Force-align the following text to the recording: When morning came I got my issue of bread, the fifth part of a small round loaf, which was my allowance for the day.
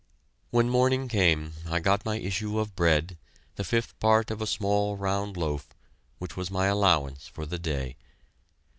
When 0.49 0.67
morning 0.67 1.07
came 1.07 1.53
I 1.69 1.79
got 1.79 2.05
my 2.07 2.15
issue 2.17 2.57
of 2.57 2.75
bread, 2.75 3.19
the 3.55 3.63
fifth 3.63 3.99
part 3.99 4.31
of 4.31 4.41
a 4.41 4.47
small 4.47 4.97
round 4.97 5.37
loaf, 5.37 5.75
which 6.17 6.35
was 6.35 6.49
my 6.49 6.65
allowance 6.65 7.27
for 7.27 7.45
the 7.45 7.59
day. 7.59 7.97